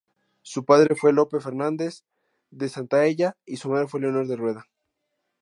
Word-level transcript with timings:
Su 0.41 0.65
padre 0.65 0.95
fue 0.95 1.13
Lope 1.13 1.39
Fernández 1.39 2.05
de 2.49 2.69
Santaella 2.69 3.37
y 3.45 3.57
su 3.57 3.69
madre 3.69 3.87
fue 3.87 3.99
Leonor 3.99 4.25
de 4.27 4.35
Rueda. 4.35 4.65